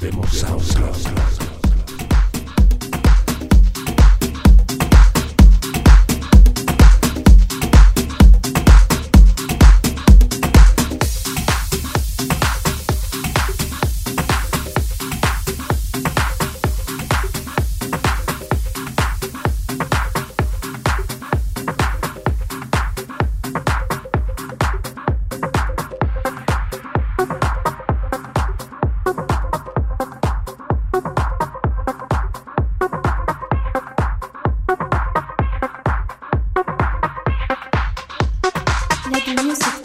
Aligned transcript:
Inventemos 0.00 0.44
audios. 0.44 1.47
Music 39.36 39.77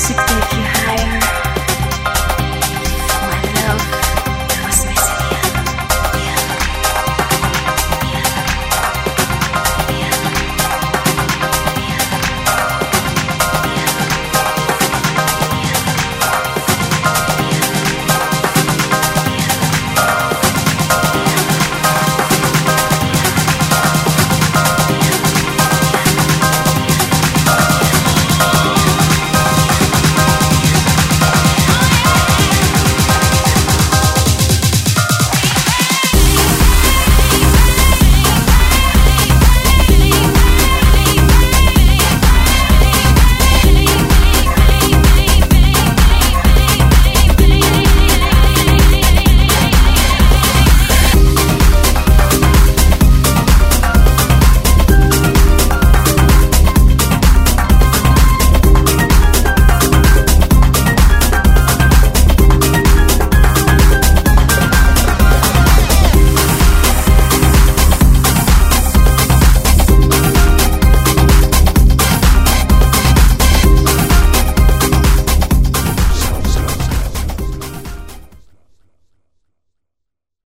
music 0.00 0.16
taking 0.16 0.59